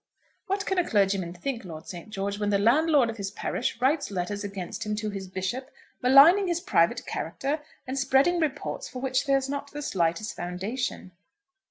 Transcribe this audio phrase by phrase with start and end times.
[0.47, 2.09] "What can a clergyman think, Lord St.
[2.09, 5.69] George, when the landlord of his parish writes letters against him to his bishop,
[6.01, 11.11] maligning his private character, and spreading reports for which there is not the slightest foundation?"